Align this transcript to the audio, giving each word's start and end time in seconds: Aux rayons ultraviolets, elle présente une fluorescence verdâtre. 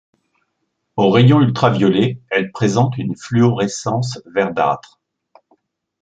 Aux 0.95 1.11
rayons 1.11 1.41
ultraviolets, 1.41 2.19
elle 2.31 2.51
présente 2.51 2.97
une 2.97 3.15
fluorescence 3.15 4.19
verdâtre. 4.25 4.99